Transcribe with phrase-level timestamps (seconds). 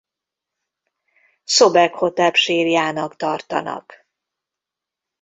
[1.43, 4.05] Szobekhotep sírjának tartanak.